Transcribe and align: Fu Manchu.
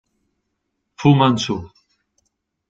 Fu 0.95 1.13
Manchu. 1.13 1.55